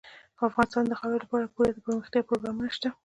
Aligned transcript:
افغانستان 0.49 0.83
کې 0.85 0.89
د 0.89 0.93
خاورې 0.99 1.17
لپاره 1.25 1.51
پوره 1.53 1.71
دپرمختیا 1.73 2.21
پروګرامونه 2.27 2.69
شته 2.75 2.87
دي. 2.91 2.95